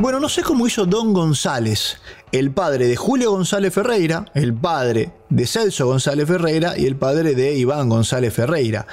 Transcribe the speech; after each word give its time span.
Bueno, 0.00 0.18
no 0.18 0.28
sé 0.28 0.42
cómo 0.42 0.66
hizo 0.66 0.84
Don 0.84 1.12
González, 1.12 1.98
el 2.32 2.50
padre 2.50 2.88
de 2.88 2.96
Julio 2.96 3.30
González 3.30 3.72
Ferreira, 3.72 4.24
el 4.34 4.52
padre 4.52 5.12
de 5.28 5.46
Celso 5.46 5.86
González 5.86 6.26
Ferreira 6.26 6.76
y 6.76 6.86
el 6.86 6.96
padre 6.96 7.34
de 7.34 7.54
Iván 7.54 7.88
González 7.88 8.34
Ferreira. 8.34 8.86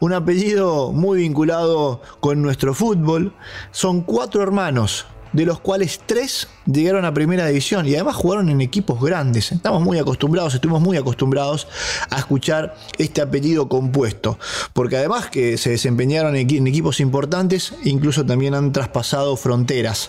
Un 0.00 0.14
apellido 0.14 0.92
muy 0.92 1.18
vinculado 1.18 2.00
con 2.20 2.40
nuestro 2.40 2.72
fútbol. 2.72 3.34
Son 3.70 4.00
cuatro 4.00 4.42
hermanos, 4.42 5.06
de 5.36 5.44
los 5.44 5.60
cuales 5.60 6.00
tres 6.06 6.48
llegaron 6.64 7.04
a 7.04 7.12
primera 7.12 7.46
división 7.46 7.86
y 7.86 7.94
además 7.94 8.16
jugaron 8.16 8.48
en 8.48 8.62
equipos 8.62 8.98
grandes. 9.02 9.52
Estamos 9.52 9.82
muy 9.82 9.98
acostumbrados, 9.98 10.54
estuvimos 10.54 10.80
muy 10.80 10.96
acostumbrados 10.96 11.68
a 12.08 12.18
escuchar 12.18 12.74
este 12.96 13.20
apellido 13.20 13.68
compuesto, 13.68 14.38
porque 14.72 14.96
además 14.96 15.28
que 15.28 15.58
se 15.58 15.68
desempeñaron 15.68 16.36
en 16.36 16.66
equipos 16.66 17.00
importantes, 17.00 17.74
incluso 17.84 18.24
también 18.24 18.54
han 18.54 18.72
traspasado 18.72 19.36
fronteras. 19.36 20.08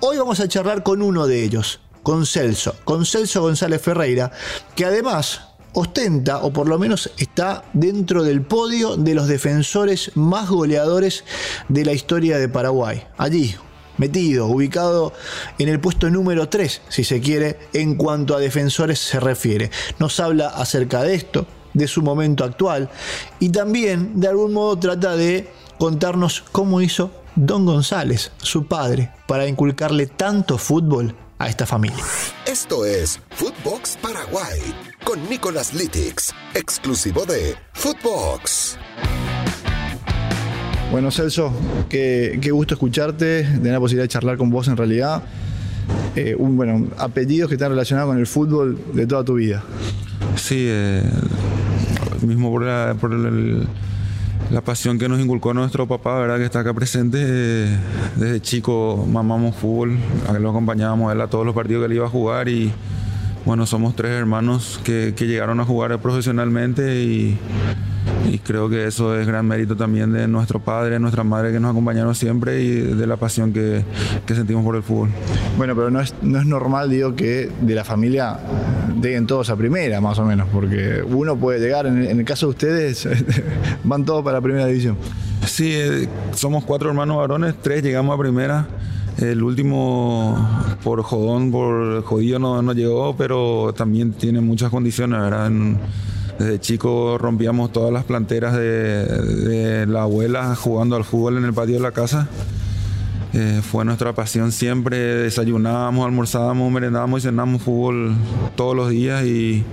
Hoy 0.00 0.18
vamos 0.18 0.38
a 0.40 0.48
charlar 0.48 0.82
con 0.82 1.00
uno 1.00 1.26
de 1.26 1.44
ellos, 1.44 1.80
con 2.02 2.26
Celso, 2.26 2.76
con 2.84 3.06
Celso 3.06 3.40
González 3.40 3.80
Ferreira, 3.80 4.32
que 4.76 4.84
además 4.84 5.40
ostenta, 5.72 6.42
o 6.42 6.52
por 6.52 6.68
lo 6.68 6.78
menos 6.78 7.10
está 7.16 7.64
dentro 7.72 8.22
del 8.22 8.42
podio 8.42 8.96
de 8.98 9.14
los 9.14 9.28
defensores 9.28 10.12
más 10.14 10.50
goleadores 10.50 11.24
de 11.70 11.86
la 11.86 11.92
historia 11.94 12.36
de 12.36 12.50
Paraguay. 12.50 13.06
Allí, 13.16 13.54
metido, 13.98 14.46
ubicado 14.46 15.12
en 15.58 15.68
el 15.68 15.80
puesto 15.80 16.08
número 16.10 16.48
3, 16.48 16.82
si 16.88 17.04
se 17.04 17.20
quiere, 17.20 17.58
en 17.72 17.96
cuanto 17.96 18.34
a 18.34 18.40
defensores 18.40 18.98
se 18.98 19.20
refiere. 19.20 19.70
Nos 19.98 20.18
habla 20.20 20.48
acerca 20.48 21.02
de 21.02 21.14
esto, 21.14 21.46
de 21.74 21.86
su 21.86 22.02
momento 22.02 22.44
actual, 22.44 22.88
y 23.38 23.50
también 23.50 24.20
de 24.20 24.28
algún 24.28 24.52
modo 24.52 24.78
trata 24.78 25.16
de 25.16 25.48
contarnos 25.78 26.44
cómo 26.52 26.80
hizo 26.80 27.10
Don 27.36 27.66
González, 27.66 28.32
su 28.38 28.66
padre, 28.66 29.12
para 29.26 29.46
inculcarle 29.46 30.06
tanto 30.06 30.58
fútbol 30.58 31.14
a 31.38 31.48
esta 31.48 31.66
familia. 31.66 32.04
Esto 32.46 32.84
es 32.84 33.20
Footbox 33.30 33.96
Paraguay 34.02 34.58
con 35.04 35.28
Nicolas 35.28 35.72
Litix, 35.72 36.34
exclusivo 36.54 37.24
de 37.24 37.56
Footbox. 37.74 38.76
Bueno, 40.90 41.10
Celso, 41.10 41.52
qué, 41.90 42.40
gusto 42.50 42.72
escucharte, 42.72 43.42
tener 43.42 43.72
la 43.72 43.78
posibilidad 43.78 44.04
de 44.04 44.08
charlar 44.08 44.38
con 44.38 44.48
vos 44.48 44.68
en 44.68 44.76
realidad. 44.76 45.22
Eh, 46.16 46.34
un, 46.38 46.56
bueno, 46.56 46.88
apellidos 46.96 47.48
que 47.48 47.56
están 47.56 47.70
relacionados 47.70 48.08
con 48.08 48.18
el 48.18 48.26
fútbol 48.26 48.78
de 48.94 49.06
toda 49.06 49.22
tu 49.22 49.34
vida. 49.34 49.62
Sí, 50.36 50.64
eh, 50.66 51.02
mismo 52.22 52.50
por, 52.50 52.62
la, 52.64 52.96
la, 54.50 54.60
pasión 54.62 54.98
que 54.98 55.10
nos 55.10 55.20
inculcó 55.20 55.52
nuestro 55.52 55.86
papá, 55.86 56.18
¿verdad? 56.20 56.38
que 56.38 56.44
está 56.46 56.60
acá 56.60 56.72
presente. 56.72 57.18
Eh, 57.20 57.76
desde 58.16 58.40
chico 58.40 59.06
mamamos 59.10 59.56
fútbol, 59.56 59.98
lo 60.40 60.50
acompañábamos 60.50 61.10
a 61.10 61.12
él 61.12 61.20
a 61.20 61.26
todos 61.28 61.44
los 61.44 61.54
partidos 61.54 61.82
que 61.82 61.86
él 61.86 61.92
iba 61.92 62.06
a 62.06 62.10
jugar 62.10 62.48
y 62.48 62.72
bueno, 63.44 63.66
somos 63.66 63.94
tres 63.94 64.12
hermanos 64.12 64.80
que, 64.84 65.12
que 65.14 65.26
llegaron 65.26 65.60
a 65.60 65.64
jugar 65.66 65.98
profesionalmente 66.00 67.02
y 67.02 67.38
y 68.30 68.38
creo 68.38 68.68
que 68.68 68.86
eso 68.86 69.18
es 69.18 69.26
gran 69.26 69.46
mérito 69.46 69.76
también 69.76 70.12
de 70.12 70.28
nuestro 70.28 70.60
padre, 70.60 70.98
nuestra 70.98 71.24
madre 71.24 71.52
que 71.52 71.60
nos 71.60 71.70
acompañaron 71.70 72.14
siempre 72.14 72.62
y 72.62 72.70
de 72.80 73.06
la 73.06 73.16
pasión 73.16 73.52
que, 73.52 73.84
sentimos 74.26 74.64
por 74.64 74.76
el 74.76 74.82
fútbol. 74.82 75.10
Bueno, 75.56 75.74
pero 75.74 75.90
no 75.90 76.00
es, 76.00 76.14
no 76.22 76.38
es 76.38 76.46
normal, 76.46 76.90
digo, 76.90 77.14
que 77.14 77.50
de 77.60 77.74
la 77.74 77.84
familia 77.84 78.38
lleguen 79.00 79.26
todos 79.26 79.50
a 79.50 79.56
primera, 79.56 80.00
más 80.00 80.18
o 80.18 80.24
menos, 80.24 80.48
porque 80.52 81.02
uno 81.02 81.36
puede 81.36 81.60
llegar, 81.60 81.86
en, 81.86 81.98
el 81.98 82.24
caso 82.24 82.46
de 82.46 82.50
ustedes, 82.50 83.08
van 83.84 84.04
todos 84.04 84.22
para 84.22 84.38
la 84.38 84.42
primera 84.42 84.66
división. 84.66 84.96
Sí, 85.46 85.72
eh, 85.74 86.08
somos 86.34 86.64
cuatro 86.64 86.88
hermanos 86.90 87.16
varones, 87.16 87.54
tres 87.62 87.82
llegamos 87.82 88.14
a 88.14 88.18
primera. 88.18 88.66
El 89.18 89.42
último, 89.42 90.36
por 90.84 91.02
jodón, 91.02 91.50
por 91.50 92.04
jodido, 92.04 92.38
no, 92.38 92.62
no 92.62 92.72
llegó, 92.72 93.16
pero 93.16 93.74
también 93.76 94.12
tiene 94.12 94.40
muchas 94.40 94.70
condiciones, 94.70 95.20
¿verdad? 95.20 95.50
Desde 96.38 96.60
chico 96.60 97.18
rompíamos 97.18 97.72
todas 97.72 97.92
las 97.92 98.04
planteras 98.04 98.54
de, 98.56 99.86
la 99.88 100.02
abuela 100.02 100.54
jugando 100.54 100.94
al 100.94 101.04
fútbol 101.04 101.38
en 101.38 101.44
el 101.44 101.52
patio 101.52 101.74
de 101.74 101.80
la 101.80 101.90
casa. 101.90 102.28
Eh, 103.32 103.60
fue 103.62 103.84
nuestra 103.84 104.14
pasión 104.14 104.52
siempre. 104.52 104.98
Desayunábamos, 104.98 106.06
almorzábamos, 106.06 106.70
merendábamos 106.70 107.22
y 107.22 107.26
cenábamos 107.26 107.62
fútbol 107.62 108.14
todos 108.54 108.76
los 108.76 108.90
días. 108.90 109.24
Y 109.24 109.64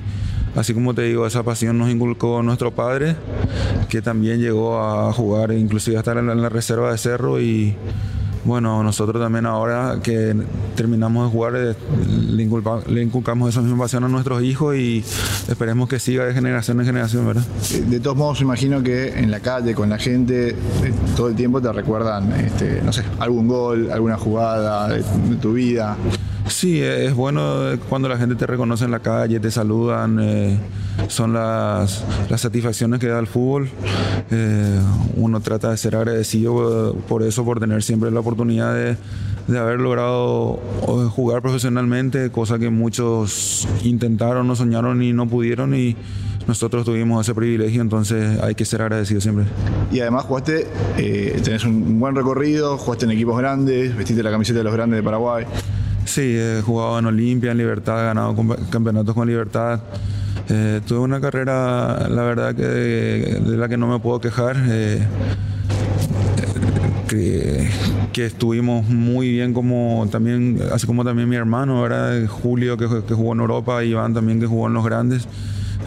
así 0.55 0.73
como 0.73 0.95
te 0.95 1.03
digo, 1.03 1.27
esa 1.27 1.43
pasión 1.43 1.77
nos 1.77 1.91
inculcó 1.91 2.41
nuestro 2.41 2.73
padre, 2.73 3.15
que 3.87 4.01
también 4.01 4.39
llegó 4.39 4.81
a 4.81 5.13
jugar, 5.13 5.51
inclusive 5.51 5.97
a 5.97 5.99
estar 5.99 6.17
en 6.17 6.41
la 6.41 6.49
reserva 6.49 6.91
de 6.91 6.97
Cerro. 6.97 7.39
Y 7.39 7.75
bueno, 8.45 8.83
nosotros 8.83 9.21
también 9.21 9.47
ahora 9.47 9.99
que 10.03 10.35
terminamos 10.75 11.25
de 11.25 11.31
jugar, 11.31 11.53
eh, 11.55 11.75
le, 12.87 13.01
inculcamos 13.01 13.49
esa 13.49 13.61
misma 13.61 13.79
pasión 13.79 14.03
a 14.03 14.07
nuestros 14.07 14.43
hijos 14.43 14.75
y 14.75 15.03
esperemos 15.47 15.89
que 15.89 15.99
siga 15.99 16.25
de 16.25 16.33
generación 16.33 16.79
en 16.79 16.85
generación, 16.85 17.25
¿verdad? 17.25 17.43
Eh, 17.73 17.83
de 17.89 17.99
todos 17.99 18.15
modos, 18.15 18.41
imagino 18.41 18.83
que 18.83 19.17
en 19.17 19.31
la 19.31 19.39
calle, 19.39 19.73
con 19.73 19.89
la 19.89 19.97
gente, 19.97 20.49
eh, 20.49 20.55
todo 21.17 21.29
el 21.29 21.35
tiempo 21.35 21.59
te 21.59 21.71
recuerdan, 21.73 22.31
este, 22.33 22.83
no 22.83 22.93
sé, 22.93 23.03
algún 23.19 23.47
gol, 23.47 23.91
alguna 23.91 24.17
jugada 24.17 24.89
de, 24.89 25.03
tu 25.41 25.53
vida. 25.53 25.97
Sí, 26.47 26.81
es 26.81 27.13
bueno 27.13 27.63
cuando 27.89 28.07
la 28.07 28.17
gente 28.17 28.35
te 28.35 28.45
reconoce 28.45 28.85
en 28.85 28.91
la 28.91 28.99
calle, 28.99 29.39
te 29.39 29.51
saludan, 29.51 30.59
son 31.07 31.33
las, 31.33 32.03
satisfacciones 32.35 32.99
que 32.99 33.07
da 33.07 33.19
el 33.19 33.27
fútbol. 33.27 33.69
uno 35.15 35.39
trata 35.41 35.71
de 35.71 35.77
ser 35.77 35.95
agradecido 35.95 36.95
por 37.07 37.23
eso, 37.23 37.43
por 37.43 37.59
tener 37.59 37.81
siempre 37.83 38.11
la 38.11 38.19
oportunidad 38.19 38.73
de, 38.73 38.95
de 39.47 39.59
haber 39.59 39.79
logrado 39.79 40.59
jugar 41.09 41.41
profesionalmente, 41.41 42.31
cosa 42.31 42.59
que 42.59 42.69
muchos 42.69 43.67
intentaron, 43.83 44.47
no 44.47 44.55
soñaron 44.55 45.01
y 45.03 45.13
no 45.13 45.27
pudieron 45.27 45.75
y 45.75 45.95
nosotros 46.47 46.85
tuvimos 46.85 47.25
ese 47.25 47.33
privilegio, 47.33 47.81
entonces 47.81 48.39
hay 48.39 48.55
que 48.55 48.65
ser 48.65 48.81
agradecidos 48.81 49.23
siempre. 49.23 49.45
Y 49.91 49.99
además 49.99 50.25
jugaste, 50.25 50.67
eh, 50.97 51.39
tenés 51.43 51.65
un 51.65 51.99
buen 51.99 52.15
recorrido, 52.15 52.77
jugaste 52.77 53.05
en 53.05 53.11
equipos 53.11 53.37
grandes, 53.37 53.95
vestiste 53.95 54.21
la 54.21 54.31
camiseta 54.31 54.59
de 54.59 54.63
los 54.63 54.73
grandes 54.73 54.99
de 54.99 55.03
Paraguay. 55.03 55.45
Sí, 56.05 56.21
he 56.37 56.61
jugado 56.61 56.99
en 56.99 57.07
Olimpia, 57.07 57.51
en 57.51 57.57
Libertad, 57.57 58.01
he 58.01 58.05
ganado 58.05 58.35
campeonatos 58.69 59.13
con 59.13 59.27
Libertad. 59.27 59.81
Eh, 60.49 60.81
tuve 60.87 60.99
una 60.99 61.19
carrera, 61.19 62.07
la 62.07 62.21
verdad, 62.21 62.55
que 62.55 62.63
de, 62.63 63.57
la 63.57 63.67
que 63.67 63.77
no 63.77 63.87
me 63.87 63.99
puedo 63.99 64.21
quejar. 64.21 64.55
Eh, 64.69 65.05
que, 67.07 68.25
estuvimos 68.25 68.87
muy 68.87 69.29
bien 69.31 69.53
como 69.53 70.07
también, 70.11 70.59
así 70.71 70.87
como 70.87 71.03
también 71.03 71.27
mi 71.27 71.35
hermano, 71.35 71.85
Julio 72.29 72.77
que, 72.77 72.87
que, 73.07 73.13
jugó 73.13 73.33
en 73.33 73.39
Europa, 73.39 73.83
Iván 73.83 74.13
también 74.13 74.39
que 74.39 74.45
jugó 74.45 74.67
en 74.67 74.73
los 74.73 74.85
grandes. 74.85 75.27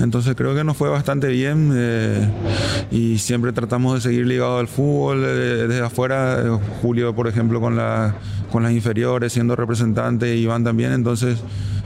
Entonces 0.00 0.34
creo 0.36 0.54
que 0.54 0.64
nos 0.64 0.76
fue 0.76 0.88
bastante 0.88 1.28
bien 1.28 1.72
eh, 1.74 2.28
y 2.90 3.18
siempre 3.18 3.52
tratamos 3.52 3.94
de 3.94 4.00
seguir 4.00 4.26
ligados 4.26 4.60
al 4.60 4.68
fútbol 4.68 5.24
eh, 5.24 5.66
desde 5.68 5.80
afuera. 5.84 6.58
Julio, 6.82 7.14
por 7.14 7.28
ejemplo, 7.28 7.60
con, 7.60 7.76
la, 7.76 8.14
con 8.52 8.62
las 8.62 8.72
inferiores, 8.72 9.32
siendo 9.32 9.56
representante, 9.56 10.36
Iván 10.36 10.64
también. 10.64 10.92
Entonces 10.92 11.38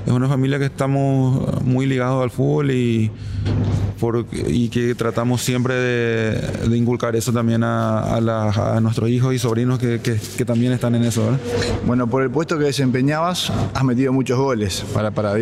es 0.07 0.13
una 0.13 0.29
familia 0.29 0.59
que 0.59 0.67
estamos 0.67 1.63
muy 1.63 1.87
ligados 1.87 2.23
al 2.23 2.31
fútbol 2.31 2.71
y, 2.71 3.11
y 4.47 4.69
que 4.69 4.95
tratamos 4.95 5.43
siempre 5.43 5.75
de, 5.75 6.77
inculcar 6.77 7.15
eso 7.15 7.33
también 7.33 7.63
a, 7.65 8.81
nuestros 8.81 9.09
hijos 9.11 9.35
y 9.35 9.39
sobrinos 9.39 9.79
que, 9.79 9.99
también 10.45 10.73
están 10.73 10.95
en 10.95 11.05
eso. 11.05 11.39
Bueno, 11.87 12.09
por 12.09 12.23
el 12.23 12.31
puesto 12.31 12.59
que 12.59 12.65
desempeñabas, 12.65 13.53
has 13.75 13.85
metido 13.85 14.13
muchos 14.13 14.39
goles 14.39 14.85
para, 14.93 15.11
para 15.13 15.35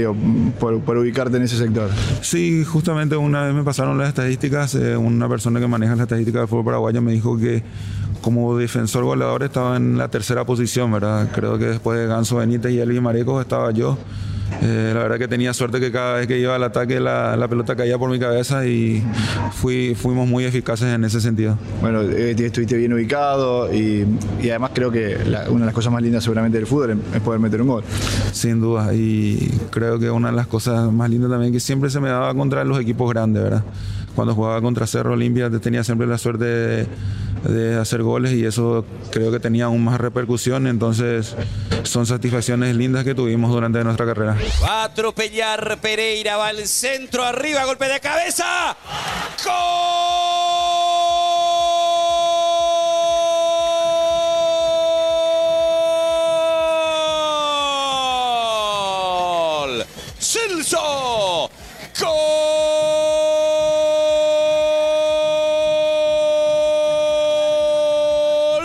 por, 0.59 0.97
ubicarte 0.97 1.39
en 1.39 1.45
ese 1.45 1.57
sector. 1.57 1.91
Sí, 2.21 2.65
justamente 2.65 3.17
una 3.17 3.47
vez 3.47 3.55
me 3.55 3.65
pasaron 3.65 3.97
las 3.97 4.09
estadísticas, 4.09 4.75
eh, 4.75 4.97
una 4.97 5.29
persona 5.29 5.59
que 5.61 5.67
maneja 5.67 5.93
las 5.93 6.03
estadísticas 6.03 6.43
del 6.43 6.49
fútbol 6.49 6.67
paraguayo 6.67 7.01
me 7.01 7.13
dijo 7.13 7.39
que 7.39 7.63
como 8.21 8.57
defensor 8.59 9.05
goleador 9.05 9.43
estaba 9.43 9.77
en 9.77 9.97
la 9.97 10.09
tercera 10.09 10.45
posición, 10.45 10.93
¿verdad? 10.93 11.31
Creo 11.35 11.59
que 11.59 11.67
después 11.67 11.99
de 11.99 12.07
Ganso 12.07 12.37
Benítez 12.37 12.73
y 12.73 12.81
Elvis 12.81 13.01
Marecos 13.01 13.41
estaba 13.41 13.71
yo. 13.71 13.97
Eh, 14.63 14.93
la 14.95 15.03
verdad 15.03 15.19
que 15.19 15.29
tenía 15.29 15.55
suerte 15.55 15.81
que 15.81 15.91
cada 15.91 16.19
vez 16.19 16.27
que 16.27 16.39
iba 16.39 16.55
al 16.55 16.63
ataque 16.63 17.01
la, 17.01 17.47
pelota 17.49 17.77
caía 17.77 17.99
por 17.99 18.11
mi 18.11 18.19
cabeza 18.19 18.67
y 18.67 19.03
fui, 19.53 19.95
fuimos 19.95 20.29
muy 20.29 20.45
eficaces 20.45 20.95
en 20.95 21.05
ese 21.05 21.21
sentido. 21.21 21.57
Bueno, 21.81 22.03
eh, 22.03 22.35
estuviste 22.39 22.77
bien 22.77 22.93
ubicado 22.93 23.73
y, 23.73 24.07
además 24.43 24.73
creo 24.75 24.91
que 24.91 25.17
una 25.49 25.61
de 25.61 25.67
las 25.67 25.75
cosas 25.75 25.93
más 25.93 26.03
lindas 26.03 26.25
seguramente 26.25 26.59
del 26.59 26.67
fútbol 26.67 27.01
es 27.15 27.21
poder 27.21 27.41
meter 27.41 27.63
un 27.63 27.69
gol. 27.69 27.85
Sin 28.33 28.61
duda, 28.61 28.93
y 28.95 29.51
creo 29.71 29.99
que 29.99 30.11
una 30.11 30.31
de 30.31 30.37
las 30.37 30.47
cosas 30.47 30.93
más 30.93 31.09
lindas 31.09 31.31
también 31.31 31.53
que 31.53 31.61
siempre 31.61 31.91
se 31.91 32.01
me 32.01 32.09
daba 32.09 32.35
contra 32.35 32.65
los 32.65 32.79
equipos 32.81 33.11
grandes, 33.11 33.43
¿verdad? 33.43 33.65
Cuando 34.15 34.35
jugaba 34.35 34.61
contra 34.61 34.87
Cerro 34.87 35.13
Olimpia 35.15 35.49
tenía 35.51 35.85
siempre 35.85 36.07
la 36.07 36.19
suerte 36.19 36.45
de 36.45 36.87
de 37.49 37.77
hacer 37.77 38.03
goles 38.03 38.33
y 38.33 38.45
eso 38.45 38.85
creo 39.11 39.33
que 39.33 39.41
tenía 39.41 39.67
aún 39.67 39.85
más 39.85 40.01
repercusión. 40.01 40.67
Entonces 40.67 41.35
son 41.91 42.07
satisfacciones 42.07 42.75
lindas 42.77 43.05
que 43.05 43.15
tuvimos 43.15 43.51
durante 43.51 43.83
nuestra 43.85 44.07
carrera. 44.07 44.37
Va 44.63 44.83
a 44.83 44.85
atropellar 44.85 45.79
Pereira, 45.81 46.37
va 46.37 46.49
al 46.49 46.67
centro, 46.67 47.25
arriba, 47.25 47.65
golpe 47.65 47.89
de 47.89 48.01
cabeza. 48.01 48.77
¡Gol! 49.45 49.55
Celso. 60.19 61.51
Gol 61.99 62.11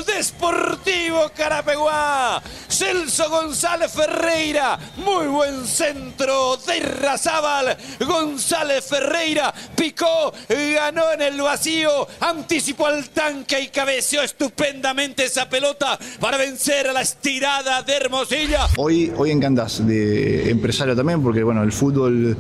Deportivo 0.06 1.30
Carapeguá. 1.36 2.42
Celso 2.76 3.30
González 3.30 3.90
Ferreira. 3.90 4.78
Muy 4.98 5.28
buen 5.28 5.66
centro 5.66 6.58
de 6.58 6.82
Razábal. 6.82 7.78
González 8.06 8.84
Ferreira 8.84 9.54
picó, 9.78 10.34
ganó 10.50 11.14
en 11.14 11.22
el 11.22 11.42
vacío, 11.42 12.06
anticipó 12.20 12.88
al 12.88 13.10
tanque 13.12 13.62
y 13.62 13.68
cabeceó 13.70 14.24
estupendamente 14.24 15.24
esa 15.24 15.48
pelota 15.48 15.98
para 16.20 16.36
vencer 16.36 16.90
a 16.90 16.92
la 16.92 17.02
estirada 17.02 17.82
de 17.82 17.94
Hermosilla. 17.94 18.68
Hoy, 18.76 19.10
hoy 19.16 19.32
encantás 19.32 19.88
de 19.88 20.50
empresario 20.50 20.98
también, 20.98 21.24
porque 21.24 21.44
bueno, 21.44 21.64
el 21.64 21.72
fútbol, 21.72 22.36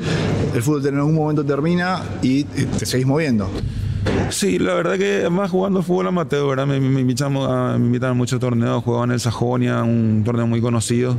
el 0.53 0.61
fútbol 0.61 0.85
en 0.85 0.97
algún 0.97 1.15
momento 1.15 1.45
termina 1.45 2.03
y 2.21 2.43
te 2.43 2.85
seguís 2.85 3.05
moviendo. 3.05 3.49
Sí, 4.29 4.59
la 4.59 4.73
verdad 4.73 4.97
que 4.97 5.19
además 5.21 5.51
jugando 5.51 5.81
fútbol 5.83 6.07
amateur, 6.07 6.47
¿verdad? 6.47 6.67
Me, 6.67 6.79
me, 6.79 7.01
invitan, 7.01 7.35
a, 7.37 7.77
me 7.77 7.85
invitan 7.85 8.11
a 8.11 8.13
muchos 8.13 8.39
torneos, 8.39 8.83
jugaba 8.83 9.05
en 9.05 9.11
el 9.11 9.19
Sajonia, 9.19 9.83
un 9.83 10.23
torneo 10.25 10.47
muy 10.47 10.61
conocido. 10.61 11.15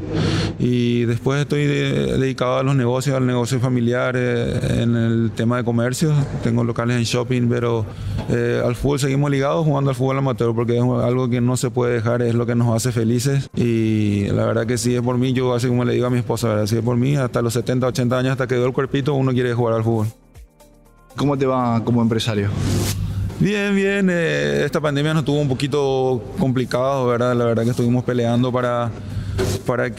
Y 0.59 1.05
después 1.05 1.41
estoy 1.41 1.67
de, 1.67 2.19
dedicado 2.19 2.59
a 2.59 2.62
los 2.62 2.75
negocios, 2.75 3.17
al 3.17 3.27
negocio 3.27 3.61
familiar, 3.61 4.17
eh, 4.19 4.83
en 4.83 4.97
el 4.97 5.31
tema 5.35 5.56
de 5.59 5.65
comercio. 5.65 6.12
Tengo 6.43 6.65
locales 6.65 6.97
en 6.97 7.05
shopping, 7.05 7.49
pero 7.49 7.87
eh, 8.29 8.61
al 8.65 8.75
fútbol 8.75 8.99
seguimos 8.99 9.31
ligados 9.31 9.65
jugando 9.65 9.91
al 9.91 9.97
fútbol 9.97 10.19
amateur 10.19 10.55
porque 10.55 10.77
es 10.77 10.82
algo 10.82 11.31
que 11.31 11.41
no 11.41 11.56
se 11.56 11.71
puede 11.71 11.94
dejar, 11.94 12.23
es 12.23 12.35
lo 12.35 12.44
que 12.44 12.55
nos 12.55 12.75
hace 12.75 12.93
felices. 12.93 13.49
Y 13.56 14.27
la 14.29 14.47
verdad 14.47 14.67
que 14.67 14.79
si 14.79 14.94
es 14.94 15.03
por 15.03 15.17
mí, 15.17 15.32
yo 15.32 15.55
así 15.55 15.69
como 15.69 15.85
le 15.85 15.94
digo 15.94 16.06
a 16.06 16.11
mi 16.11 16.19
esposa, 16.19 16.49
¿verdad? 16.49 16.67
si 16.67 16.77
es 16.77 16.82
por 16.82 16.97
mí, 16.97 17.17
hasta 17.17 17.41
los 17.41 17.53
70, 17.55 17.87
80 17.87 18.19
años, 18.19 18.32
hasta 18.32 18.47
que 18.47 18.56
dio 18.56 18.67
el 18.67 18.73
cuerpito, 18.73 19.15
uno 19.15 19.32
quiere 19.32 19.55
jugar 19.55 19.75
al 19.75 19.85
fútbol. 19.85 20.09
¿Cómo 21.17 21.37
te 21.37 21.47
va 21.47 21.83
como 21.83 22.03
empresario? 22.03 22.51
Bien, 23.41 23.75
bien. 23.75 24.09
Eh, 24.11 24.63
esta 24.65 24.81
pandemia 24.81 25.15
nos 25.15 25.25
tuvo 25.25 25.41
un 25.41 25.49
poquito 25.49 26.23
complicado, 26.39 27.07
¿verdad? 27.07 27.35
La 27.35 27.45
verdad 27.47 27.65
que 27.65 27.71
estuvimos 27.71 28.05
peleando 28.05 28.53
para, 28.53 28.91
para 29.67 29.91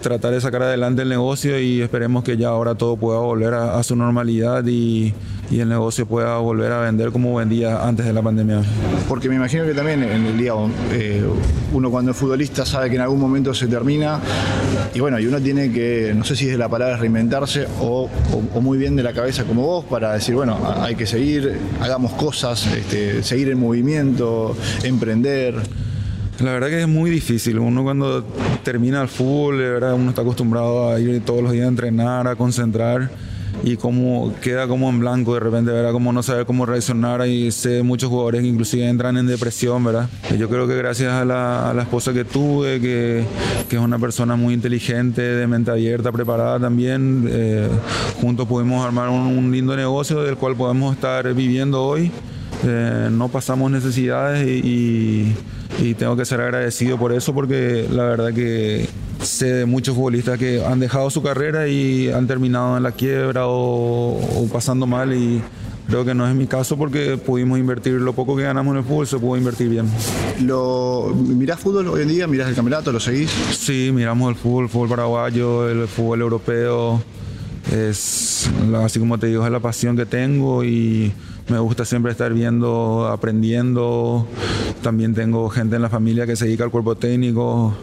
tratar 0.00 0.32
de 0.32 0.40
sacar 0.40 0.62
adelante 0.62 1.02
el 1.02 1.08
negocio 1.08 1.60
y 1.60 1.82
esperemos 1.82 2.24
que 2.24 2.36
ya 2.36 2.48
ahora 2.48 2.74
todo 2.74 2.96
pueda 2.96 3.20
volver 3.20 3.54
a, 3.54 3.82
su 3.82 3.96
normalidad 3.96 4.64
y, 4.66 5.14
el 5.50 5.68
negocio 5.68 6.06
pueda 6.06 6.38
volver 6.38 6.70
a 6.70 6.78
vender 6.78 7.10
como 7.10 7.34
vendía 7.34 7.84
antes 7.84 8.06
de 8.06 8.12
la 8.12 8.22
pandemia. 8.22 8.62
Porque 9.08 9.28
me 9.28 9.34
imagino 9.34 9.64
que 9.64 9.74
también 9.74 10.00
en 10.04 10.26
el 10.26 10.38
día 10.38 10.52
eh, 10.92 11.24
uno 11.72 11.90
cuando 11.90 12.12
es 12.12 12.16
futbolista 12.16 12.64
sabe 12.64 12.88
que 12.88 12.94
en 12.94 13.02
algún 13.02 13.18
momento 13.18 13.52
se 13.52 13.66
termina 13.66 14.20
y 14.94 15.00
bueno, 15.00 15.18
y 15.18 15.26
uno 15.26 15.40
tiene 15.40 15.72
que, 15.72 16.14
no 16.16 16.22
sé 16.22 16.36
si 16.36 16.48
es 16.48 16.56
la 16.56 16.68
palabra 16.68 16.96
reinventarse 16.96 17.66
o 17.80 18.08
muy 18.60 18.78
bien 18.78 18.94
de 18.94 19.02
la 19.02 19.12
cabeza 19.12 19.42
como 19.42 19.62
vos 19.62 19.84
para 19.86 20.12
decir, 20.12 20.36
bueno, 20.36 20.56
hay 20.80 20.94
que 20.94 21.06
seguir, 21.06 21.58
hagamos 21.80 22.12
cosas, 22.12 22.66
este, 22.66 23.22
seguir 23.24 23.48
en 23.48 23.58
movimiento, 23.58 24.56
emprender. 24.84 25.54
La 26.40 26.52
verdad 26.52 26.68
que 26.68 26.80
es 26.80 26.88
muy 26.88 27.10
difícil. 27.10 27.58
Uno 27.58 27.82
cuando 27.82 28.24
termina 28.62 29.02
el 29.02 29.08
fútbol, 29.08 29.58
¿verdad? 29.58 29.94
uno 29.94 30.10
está 30.10 30.22
acostumbrado 30.22 30.90
a 30.90 30.98
ir 30.98 31.22
todos 31.22 31.42
los 31.42 31.52
días 31.52 31.66
a 31.66 31.68
entrenar, 31.68 32.26
a 32.26 32.36
concentrar 32.36 33.10
y 33.62 33.76
como 33.76 34.34
queda 34.40 34.66
como 34.66 34.88
en 34.88 35.00
blanco 35.00 35.34
de 35.34 35.40
repente, 35.40 35.70
¿verdad? 35.70 35.92
Como 35.92 36.12
no 36.12 36.22
saber 36.22 36.46
cómo 36.46 36.66
reaccionar 36.66 37.26
y 37.26 37.50
sé 37.52 37.82
muchos 37.82 38.08
jugadores 38.08 38.42
que 38.42 38.48
inclusive 38.48 38.88
entran 38.88 39.16
en 39.16 39.26
depresión, 39.26 39.84
¿verdad? 39.84 40.08
Yo 40.38 40.48
creo 40.48 40.66
que 40.66 40.76
gracias 40.76 41.12
a 41.12 41.24
la, 41.24 41.70
a 41.70 41.74
la 41.74 41.82
esposa 41.82 42.12
que 42.12 42.24
tuve, 42.24 42.80
que, 42.80 43.24
que, 43.68 43.76
es 43.76 43.82
una 43.82 43.98
persona 43.98 44.36
muy 44.36 44.54
inteligente, 44.54 45.20
de 45.20 45.46
mente 45.46 45.70
abierta, 45.70 46.10
preparada 46.12 46.58
también, 46.58 47.28
eh, 47.30 47.68
juntos 48.20 48.46
pudimos 48.46 48.84
armar 48.84 49.10
un, 49.10 49.26
un, 49.26 49.52
lindo 49.52 49.76
negocio 49.76 50.22
del 50.22 50.36
cual 50.36 50.56
podemos 50.56 50.94
estar 50.94 51.32
viviendo 51.34 51.82
hoy. 51.82 52.10
Eh, 52.64 53.08
no 53.10 53.28
pasamos 53.28 53.70
necesidades 53.70 54.46
y, 54.46 54.68
y, 54.68 55.36
y 55.80 55.94
tengo 55.94 56.16
que 56.16 56.24
ser 56.24 56.40
agradecido 56.40 56.98
por 56.98 57.12
eso 57.12 57.34
porque 57.34 57.86
la 57.90 58.04
verdad 58.04 58.32
que 58.34 58.86
sé 59.22 59.46
de 59.46 59.66
muchos 59.66 59.94
futbolistas 59.94 60.38
que 60.38 60.64
han 60.64 60.78
dejado 60.78 61.10
su 61.10 61.22
carrera 61.22 61.68
y 61.68 62.10
han 62.10 62.26
terminado 62.26 62.76
en 62.76 62.82
la 62.82 62.92
quiebra 62.92 63.46
o, 63.46 64.18
o, 64.18 64.48
pasando 64.52 64.86
mal 64.86 65.14
y 65.14 65.42
creo 65.88 66.04
que 66.04 66.14
no 66.14 66.28
es 66.28 66.34
mi 66.34 66.46
caso 66.46 66.76
porque 66.76 67.16
pudimos 67.16 67.58
invertir 67.58 67.94
lo 67.94 68.12
poco 68.12 68.36
que 68.36 68.42
ganamos 68.42 68.72
en 68.72 68.78
el 68.78 68.84
fútbol, 68.84 69.06
se 69.06 69.18
pudo 69.18 69.36
invertir 69.36 69.68
bien. 69.68 69.88
Lo, 70.42 71.12
¿Mirás 71.14 71.58
fútbol 71.58 71.88
hoy 71.88 72.02
en 72.02 72.08
día? 72.08 72.26
¿Mirás 72.26 72.48
el 72.48 72.54
campeonato? 72.54 72.92
¿Lo 72.92 73.00
seguís? 73.00 73.30
Sí, 73.50 73.90
miramos 73.92 74.30
el 74.30 74.36
fútbol, 74.36 74.64
el 74.64 74.70
fútbol 74.70 74.88
paraguayo, 74.90 75.68
el 75.68 75.88
fútbol 75.88 76.20
europeo. 76.20 77.02
Es, 77.72 78.50
así 78.82 78.98
como 78.98 79.18
te 79.18 79.28
digo, 79.28 79.44
es 79.44 79.52
la 79.52 79.60
pasión 79.60 79.96
que 79.96 80.06
tengo 80.06 80.64
y 80.64 81.12
me 81.50 81.58
gusta 81.58 81.84
siempre 81.84 82.12
estar 82.12 82.32
viendo, 82.32 83.08
aprendiendo. 83.08 84.26
También 84.82 85.14
tengo 85.14 85.50
gente 85.50 85.76
en 85.76 85.82
la 85.82 85.88
familia 85.88 86.26
que 86.26 86.36
se 86.36 86.46
dedica 86.46 86.64
al 86.64 86.70
cuerpo 86.70 86.94
técnico 86.94 87.74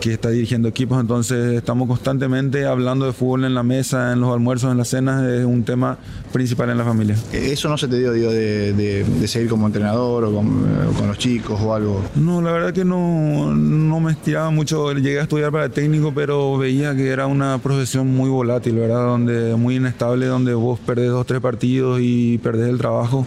que 0.00 0.12
está 0.12 0.30
dirigiendo 0.30 0.68
equipos, 0.68 1.00
entonces 1.00 1.54
estamos 1.54 1.88
constantemente 1.88 2.66
hablando 2.66 3.06
de 3.06 3.12
fútbol 3.12 3.44
en 3.44 3.54
la 3.54 3.62
mesa, 3.62 4.12
en 4.12 4.20
los 4.20 4.32
almuerzos, 4.32 4.70
en 4.70 4.78
las 4.78 4.88
cenas, 4.88 5.24
es 5.24 5.44
un 5.44 5.64
tema 5.64 5.98
principal 6.32 6.70
en 6.70 6.78
la 6.78 6.84
familia. 6.84 7.16
¿Eso 7.32 7.68
no 7.68 7.78
se 7.78 7.88
te 7.88 7.98
dio 7.98 8.12
digo, 8.12 8.30
de, 8.30 8.72
de, 8.72 9.04
de, 9.04 9.28
seguir 9.28 9.48
como 9.48 9.66
entrenador 9.66 10.24
o 10.24 10.32
con, 10.34 10.66
con, 10.96 11.08
los 11.08 11.18
chicos 11.18 11.60
o 11.60 11.74
algo? 11.74 12.02
No, 12.14 12.42
la 12.42 12.52
verdad 12.52 12.72
que 12.72 12.84
no, 12.84 13.54
no 13.54 14.00
me 14.00 14.12
estiraba 14.12 14.50
mucho, 14.50 14.92
llegué 14.92 15.20
a 15.20 15.22
estudiar 15.22 15.52
para 15.52 15.68
técnico, 15.68 16.12
pero 16.14 16.58
veía 16.58 16.94
que 16.94 17.08
era 17.08 17.26
una 17.26 17.58
profesión 17.58 18.08
muy 18.08 18.28
volátil, 18.28 18.76
¿verdad? 18.76 19.06
Donde, 19.06 19.56
muy 19.56 19.76
inestable, 19.76 20.26
donde 20.26 20.54
vos 20.54 20.78
perdés 20.78 21.10
dos, 21.10 21.26
tres 21.26 21.40
partidos 21.40 22.00
y 22.02 22.38
perdés 22.38 22.68
el 22.68 22.78
trabajo. 22.78 23.26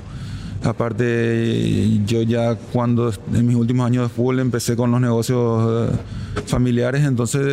Aparte, 0.63 2.01
yo 2.05 2.21
ya 2.23 2.55
cuando 2.55 3.13
en 3.33 3.47
mis 3.47 3.55
últimos 3.55 3.85
años 3.85 4.09
de 4.09 4.09
fútbol 4.09 4.39
empecé 4.39 4.75
con 4.75 4.91
los 4.91 4.99
negocios 4.99 5.89
familiares, 6.47 7.05
entonces 7.05 7.45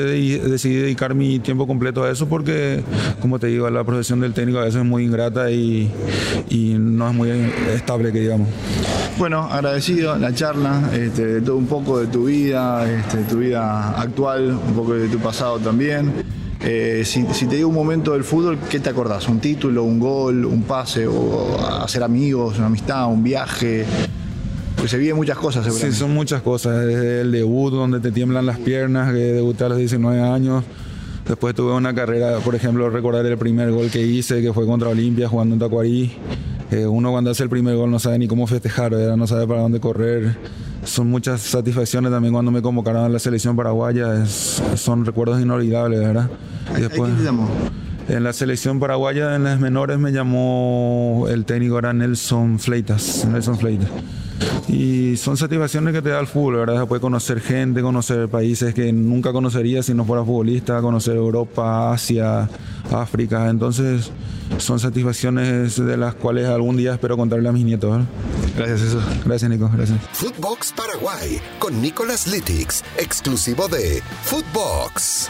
decidí 0.49 0.75
dedicar 0.75 1.15
mi 1.15 1.39
tiempo 1.39 1.69
completo 1.69 2.03
a 2.03 2.11
eso 2.11 2.29
porque, 2.29 2.83
como 3.21 3.39
te 3.39 3.47
digo, 3.47 3.71
la 3.71 3.85
profesión 3.85 4.21
del 4.21 4.33
técnico 4.33 4.59
a 4.59 4.65
veces 4.65 4.81
es 4.81 4.85
muy 4.85 5.05
ingrata 5.05 5.51
y, 5.53 5.89
no 6.79 7.09
es 7.09 7.15
muy 7.15 7.31
estable, 7.73 8.13
que 8.13 8.21
digamos. 8.21 8.49
Bueno, 9.19 9.49
agradecido 9.51 10.17
la 10.17 10.35
charla, 10.35 10.91
este, 10.93 11.27
de 11.27 11.41
todo 11.41 11.57
un 11.57 11.67
poco 11.67 12.01
de 12.01 12.09
tu 12.09 12.27
vida, 12.27 12.91
este, 12.91 13.19
tu 13.25 13.39
vida 13.39 14.01
actual, 14.01 14.51
un 14.51 14.75
poco 14.75 14.95
de 14.95 15.09
tu 15.09 15.19
pasado 15.19 15.59
también. 15.59 16.13
Eh, 16.61 17.03
si, 17.05 17.27
si, 17.33 17.47
te 17.47 17.57
digo 17.57 17.69
un 17.69 17.75
momento 17.75 18.13
del 18.13 18.25
fútbol, 18.25 18.59
¿qué 18.71 18.81
te 18.81 18.91
acordás? 18.91 19.29
¿Un 19.29 19.41
título, 19.41 19.85
un 19.85 20.01
gol, 20.01 20.45
un 20.45 20.63
pase, 20.63 21.07
o 21.07 21.59
hacer 21.83 22.03
amigos, 22.03 22.59
una 22.59 22.67
amistad, 22.67 23.07
un 23.09 23.23
viaje? 23.23 23.85
Pues 24.77 24.91
se 24.91 24.99
viven 24.99 25.17
muchas 25.17 25.39
cosas, 25.39 25.73
Sí, 25.75 25.93
son 25.93 26.13
muchas 26.13 26.43
cosas. 26.43 26.85
Desde 26.85 27.23
el 27.23 27.33
debut, 27.33 27.73
donde 27.73 28.01
te 28.01 28.13
tiemblan 28.13 28.47
las 28.47 28.59
piernas, 28.59 29.13
que 29.13 29.19
debuté 29.19 29.65
a 29.65 29.69
los 29.69 29.79
19 29.79 30.21
años. 30.21 30.65
Después 31.27 31.55
tuve 31.55 31.73
una 31.73 31.95
carrera, 31.95 32.39
por 32.39 32.55
ejemplo, 32.55 32.89
recordar 32.89 33.27
el 33.27 33.37
primer 33.37 33.73
gol 33.73 33.91
que 33.91 34.03
hice, 34.03 34.41
que 34.43 34.53
fue 34.53 34.65
contra 34.67 34.89
Olimpia 34.89 35.29
jugando 35.29 35.55
en 35.55 35.59
Tacuarí. 35.59 36.13
Eh, 36.71 36.87
uno 36.87 37.11
cuando 37.11 37.31
hace 37.31 37.43
el 37.43 37.49
primer 37.49 37.77
gol 37.77 37.91
no 37.91 37.99
sabe 37.99 38.19
ni 38.19 38.29
cómo 38.29 38.47
festejar, 38.47 38.93
¿verdad? 38.93 39.17
no 39.17 39.27
sabe 39.27 39.47
para 39.47 39.61
dónde 39.61 39.81
correr. 39.81 40.37
Son 40.87 41.09
muchas 41.09 41.41
satisfacciones 41.43 42.11
también 42.11 42.33
cuando 42.33 42.51
me 42.51 42.63
convocaron 42.63 43.05
a 43.05 43.09
la 43.09 43.19
selección 43.19 43.57
paraguaya. 43.57 44.23
Es, 44.23 44.63
son 44.77 45.05
recuerdos 45.05 45.41
inolvidables, 45.41 46.01
¿verdad? 46.01 46.31
Y 46.77 46.81
después, 46.81 47.11
¿Quién 47.11 47.17
te 47.19 47.25
llamó? 47.25 47.49
En 48.09 48.23
la 48.23 48.33
selección 48.33 48.79
paraguaya, 48.79 49.35
en 49.35 49.45
las 49.45 49.59
menores, 49.59 49.99
me 49.99 50.13
llamó 50.13 51.27
el 51.29 51.45
técnico, 51.45 51.79
era 51.79 51.93
Nelson 51.93 52.61
Fleitas. 52.61 53.27
Nelson 53.27 53.59
Fleitas. 53.59 53.89
Y 54.69 55.17
son 55.17 55.37
satisfacciones 55.37 55.95
que 55.95 56.03
te 56.03 56.09
da 56.11 56.19
el 56.19 56.27
fútbol, 56.27 56.57
¿verdad? 56.57 56.81
Después 56.81 57.01
conocer 57.01 57.41
gente, 57.41 57.83
conocer 57.83 58.29
países 58.29 58.75
que 58.75 58.93
nunca 58.93 59.33
conocería 59.33 59.83
si 59.83 59.95
no 59.95 60.05
fuera 60.05 60.25
futbolista, 60.25 60.81
conocer 60.81 61.17
Europa, 61.17 61.93
Asia, 61.93 62.49
África. 62.91 63.49
Entonces, 63.49 64.11
son 64.59 64.81
satisfacciones 64.81 65.77
de 65.77 65.97
las 65.97 66.15
cuales 66.15 66.47
algún 66.47 66.77
día 66.77 66.95
espero 66.95 67.17
contarle 67.17 67.49
a 67.49 67.53
mis 67.53 67.65
nietos. 67.65 67.91
¿verdad? 67.93 68.07
Gracias, 68.57 68.83
eso. 68.83 69.01
Gracias, 69.25 69.51
Nico. 69.51 69.71
Gracias. 69.73 69.99
Footbox 70.13 70.73
Paraguay 70.73 71.41
con 71.59 71.81
Nicolas 71.81 72.27
Litix, 72.27 72.83
exclusivo 72.99 73.69
de 73.69 74.03
Footbox. 74.23 75.29